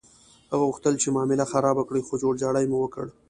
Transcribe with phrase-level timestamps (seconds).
[0.51, 3.05] هغه غوښتل چې معامله خرابه کړي، خو جوړجاړی مو وکړ.